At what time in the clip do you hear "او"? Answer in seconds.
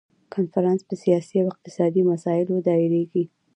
1.41-1.47